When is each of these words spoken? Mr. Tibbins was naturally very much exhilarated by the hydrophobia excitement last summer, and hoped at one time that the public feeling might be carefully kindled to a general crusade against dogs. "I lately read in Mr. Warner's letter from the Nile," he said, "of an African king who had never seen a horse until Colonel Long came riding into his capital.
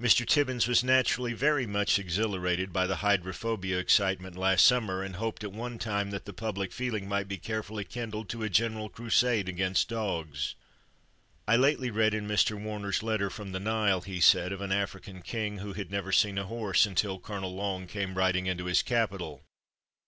Mr. 0.00 0.26
Tibbins 0.26 0.66
was 0.66 0.82
naturally 0.82 1.32
very 1.32 1.64
much 1.64 1.96
exhilarated 1.96 2.72
by 2.72 2.88
the 2.88 2.96
hydrophobia 3.06 3.78
excitement 3.78 4.34
last 4.34 4.66
summer, 4.66 5.00
and 5.00 5.14
hoped 5.14 5.44
at 5.44 5.52
one 5.52 5.78
time 5.78 6.10
that 6.10 6.24
the 6.24 6.32
public 6.32 6.72
feeling 6.72 7.08
might 7.08 7.28
be 7.28 7.38
carefully 7.38 7.84
kindled 7.84 8.28
to 8.28 8.42
a 8.42 8.48
general 8.48 8.88
crusade 8.88 9.48
against 9.48 9.88
dogs. 9.88 10.56
"I 11.46 11.54
lately 11.54 11.88
read 11.92 12.14
in 12.14 12.26
Mr. 12.26 12.60
Warner's 12.60 13.00
letter 13.00 13.30
from 13.30 13.52
the 13.52 13.60
Nile," 13.60 14.00
he 14.00 14.18
said, 14.18 14.50
"of 14.50 14.60
an 14.60 14.72
African 14.72 15.22
king 15.22 15.58
who 15.58 15.72
had 15.74 15.88
never 15.88 16.10
seen 16.10 16.36
a 16.36 16.46
horse 16.46 16.84
until 16.84 17.20
Colonel 17.20 17.54
Long 17.54 17.86
came 17.86 18.18
riding 18.18 18.46
into 18.46 18.64
his 18.64 18.82
capital. 18.82 19.44